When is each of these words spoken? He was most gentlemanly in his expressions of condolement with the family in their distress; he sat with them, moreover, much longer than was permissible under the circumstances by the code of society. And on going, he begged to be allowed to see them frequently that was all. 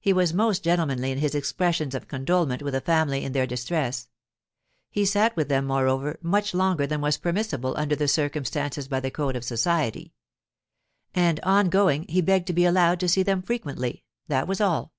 He 0.00 0.14
was 0.14 0.32
most 0.32 0.64
gentlemanly 0.64 1.12
in 1.12 1.18
his 1.18 1.34
expressions 1.34 1.94
of 1.94 2.08
condolement 2.08 2.62
with 2.62 2.72
the 2.72 2.80
family 2.80 3.22
in 3.22 3.32
their 3.32 3.46
distress; 3.46 4.08
he 4.88 5.04
sat 5.04 5.36
with 5.36 5.50
them, 5.50 5.66
moreover, 5.66 6.18
much 6.22 6.54
longer 6.54 6.86
than 6.86 7.02
was 7.02 7.18
permissible 7.18 7.74
under 7.76 7.94
the 7.94 8.08
circumstances 8.08 8.88
by 8.88 9.00
the 9.00 9.10
code 9.10 9.36
of 9.36 9.44
society. 9.44 10.14
And 11.14 11.38
on 11.40 11.68
going, 11.68 12.06
he 12.08 12.22
begged 12.22 12.46
to 12.46 12.54
be 12.54 12.64
allowed 12.64 12.98
to 13.00 13.10
see 13.10 13.22
them 13.22 13.42
frequently 13.42 14.04
that 14.26 14.48
was 14.48 14.62
all. 14.62 14.94